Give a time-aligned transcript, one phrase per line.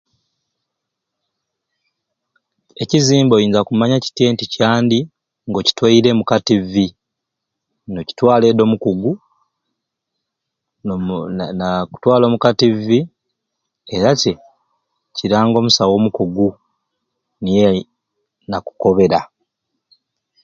[2.83, 4.99] Ekizimba oyinza kumanya kityai nti kyandi
[5.47, 6.71] nga okitwayire omu ka TV
[7.93, 9.11] nokitwala eddi omukugu
[10.85, 11.17] no mu
[11.59, 12.85] nakutwala omu ka TV
[13.95, 14.33] era te
[15.15, 16.47] kiranga omusawo omukugu
[17.43, 17.67] niye
[18.49, 19.19] nakukobera